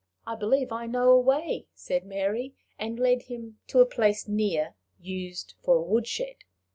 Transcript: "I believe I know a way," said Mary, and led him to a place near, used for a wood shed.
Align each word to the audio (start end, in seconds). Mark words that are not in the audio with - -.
"I 0.25 0.33
believe 0.35 0.71
I 0.71 0.87
know 0.87 1.11
a 1.11 1.19
way," 1.19 1.67
said 1.75 2.07
Mary, 2.07 2.55
and 2.79 2.97
led 2.99 3.21
him 3.21 3.59
to 3.67 3.81
a 3.81 3.85
place 3.85 4.27
near, 4.27 4.73
used 4.99 5.53
for 5.61 5.75
a 5.75 5.81
wood 5.83 6.07
shed. 6.07 6.37